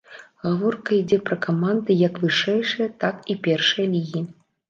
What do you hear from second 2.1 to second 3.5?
вышэйшай, так і